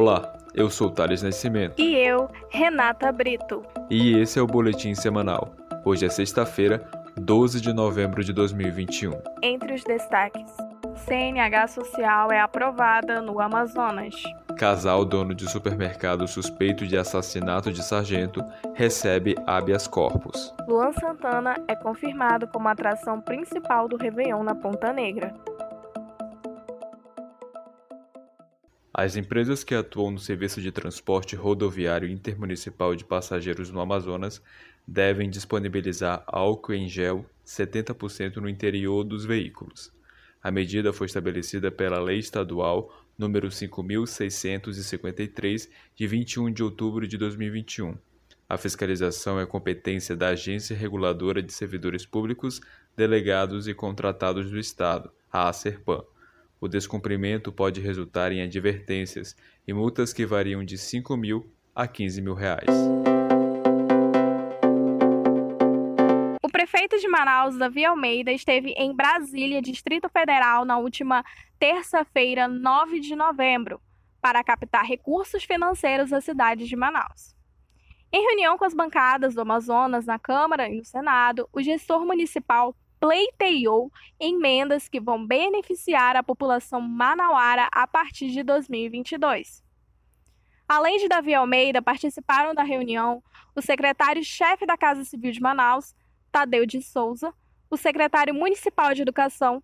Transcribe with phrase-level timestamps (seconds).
[0.00, 1.82] Olá, eu sou Thales Nascimento.
[1.82, 3.64] E eu, Renata Brito.
[3.90, 5.50] E esse é o Boletim Semanal.
[5.84, 9.10] Hoje é sexta-feira, 12 de novembro de 2021.
[9.42, 10.56] Entre os destaques:
[11.04, 14.14] CNH Social é aprovada no Amazonas.
[14.56, 18.40] Casal dono de supermercado suspeito de assassinato de sargento
[18.74, 20.54] recebe habeas corpus.
[20.68, 25.34] Luan Santana é confirmado como atração principal do Réveillon na Ponta Negra.
[29.00, 34.42] As empresas que atuam no serviço de transporte rodoviário intermunicipal de passageiros no Amazonas
[34.84, 39.92] devem disponibilizar álcool em gel 70% no interior dos veículos.
[40.42, 47.96] A medida foi estabelecida pela Lei Estadual número 5653 de 21 de outubro de 2021.
[48.48, 52.60] A fiscalização é competência da Agência Reguladora de Servidores Públicos,
[52.96, 56.02] Delegados e Contratados do Estado, a ACERPAM
[56.60, 62.20] o descumprimento pode resultar em advertências e multas que variam de 5 mil a 15
[62.20, 62.68] mil reais.
[66.42, 71.24] O prefeito de Manaus, Davi Almeida, esteve em Brasília, Distrito Federal, na última
[71.58, 73.80] terça-feira, 9 de novembro,
[74.20, 77.36] para captar recursos financeiros à cidade de Manaus.
[78.10, 82.74] Em reunião com as bancadas do Amazonas na Câmara e no Senado, o gestor municipal
[83.00, 89.62] pleiteou emendas que vão beneficiar a população manauara a partir de 2022.
[90.68, 93.22] Além de Davi Almeida, participaram da reunião
[93.56, 95.94] o secretário-chefe da Casa Civil de Manaus,
[96.30, 97.32] Tadeu de Souza,
[97.70, 99.62] o secretário municipal de Educação,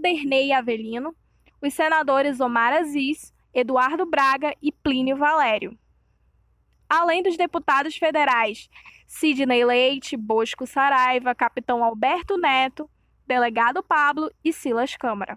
[0.00, 1.14] Dernei Avelino,
[1.62, 5.78] os senadores Omar Aziz, Eduardo Braga e Plínio Valério.
[6.96, 8.70] Além dos deputados federais
[9.04, 12.88] Sidney Leite, Bosco Saraiva, Capitão Alberto Neto,
[13.26, 15.36] Delegado Pablo e Silas Câmara.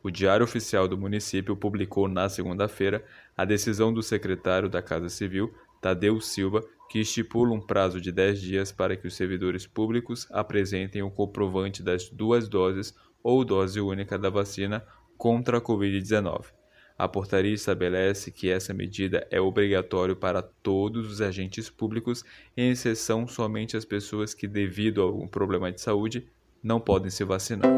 [0.00, 3.04] O Diário Oficial do município publicou na segunda-feira
[3.36, 8.40] a decisão do secretário da Casa Civil, Tadeu Silva, que estipula um prazo de 10
[8.40, 12.94] dias para que os servidores públicos apresentem o comprovante das duas doses
[13.24, 14.86] ou dose única da vacina
[15.18, 16.59] contra a Covid-19.
[17.00, 22.22] A portaria estabelece que essa medida é obrigatória para todos os agentes públicos,
[22.54, 26.28] em exceção somente as pessoas que, devido a algum problema de saúde,
[26.62, 27.70] não podem se vacinar.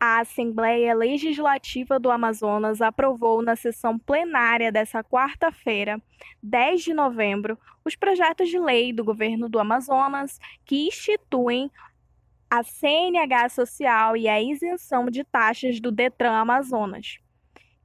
[0.00, 6.00] A Assembleia Legislativa do Amazonas aprovou na sessão plenária desta quarta-feira,
[6.42, 11.70] 10 de novembro, os projetos de lei do governo do Amazonas que instituem
[12.50, 17.18] a CNH Social e a isenção de taxas do Detran Amazonas,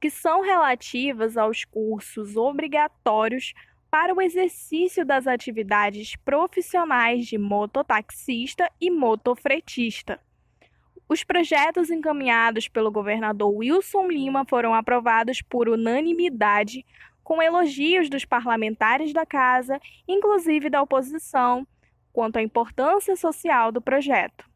[0.00, 3.54] que são relativas aos cursos obrigatórios
[3.88, 10.20] para o exercício das atividades profissionais de mototaxista e motofretista.
[11.08, 16.84] Os projetos encaminhados pelo governador Wilson Lima foram aprovados por unanimidade,
[17.22, 21.64] com elogios dos parlamentares da casa, inclusive da oposição,
[22.12, 24.55] quanto à importância social do projeto.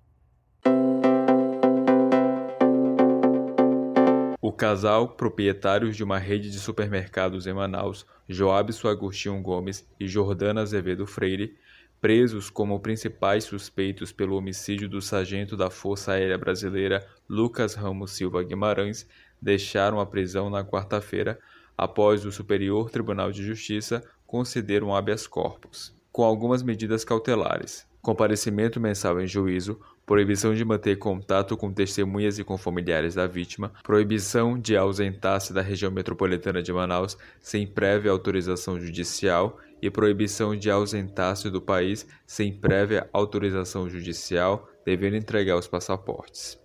[4.42, 10.62] O casal, proprietários de uma rede de supermercados em Manaus, Joabson Agostinho Gomes e Jordana
[10.62, 11.56] Azevedo Freire,
[12.00, 18.42] presos como principais suspeitos pelo homicídio do sargento da Força Aérea Brasileira Lucas Ramos Silva
[18.42, 19.06] Guimarães,
[19.40, 21.38] deixaram a prisão na quarta-feira
[21.76, 27.86] após o Superior Tribunal de Justiça conceder um habeas corpus, com algumas medidas cautelares.
[28.02, 29.78] Comparecimento mensal em juízo,
[30.10, 35.62] proibição de manter contato com testemunhas e com familiares da vítima, proibição de ausentar-se da
[35.62, 42.52] região metropolitana de Manaus sem prévia autorização judicial e proibição de ausentar-se do país sem
[42.52, 46.58] prévia autorização judicial, devendo entregar os passaportes.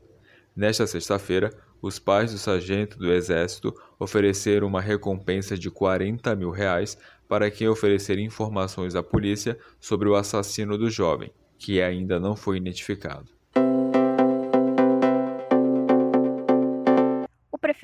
[0.55, 6.97] Nesta sexta-feira, os pais do sargento do Exército ofereceram uma recompensa de 40 mil reais
[7.27, 12.57] para quem oferecer informações à polícia sobre o assassino do jovem, que ainda não foi
[12.57, 13.34] identificado.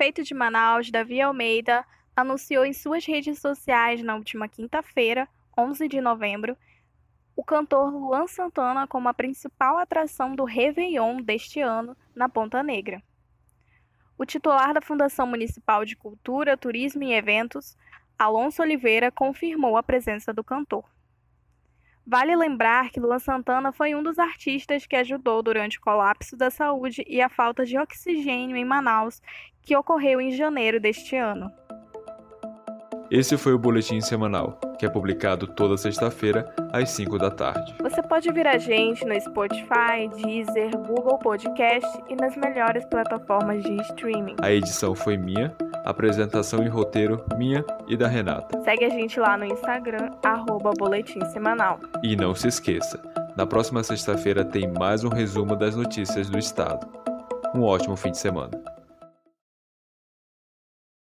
[0.02, 6.00] Prefeito de Manaus, Davi Almeida, anunciou em suas redes sociais na última quinta-feira, 11 de
[6.00, 6.56] novembro,
[7.36, 13.00] o cantor Luan Santana como a principal atração do Réveillon deste ano na Ponta Negra.
[14.18, 17.76] O titular da Fundação Municipal de Cultura, Turismo e Eventos,
[18.18, 20.84] Alonso Oliveira, confirmou a presença do cantor.
[22.04, 26.50] Vale lembrar que Luan Santana foi um dos artistas que ajudou durante o colapso da
[26.50, 29.22] saúde e a falta de oxigênio em Manaus,
[29.62, 31.50] que ocorreu em janeiro deste ano.
[33.14, 37.74] Esse foi o Boletim Semanal, que é publicado toda sexta-feira, às 5 da tarde.
[37.82, 43.76] Você pode ouvir a gente no Spotify, Deezer, Google Podcast e nas melhores plataformas de
[43.82, 44.36] streaming.
[44.40, 45.54] A edição foi minha,
[45.84, 48.58] apresentação e roteiro minha e da Renata.
[48.62, 51.80] Segue a gente lá no Instagram, arroba Boletim Semanal.
[52.02, 52.98] E não se esqueça,
[53.36, 56.88] na próxima sexta-feira tem mais um resumo das notícias do Estado.
[57.54, 58.71] Um ótimo fim de semana.